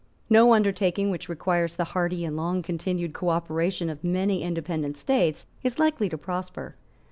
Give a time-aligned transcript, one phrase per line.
[0.31, 5.77] No undertaking which requires the hearty and long continued cooperation of many independent states is
[5.77, 6.75] likely to prosper.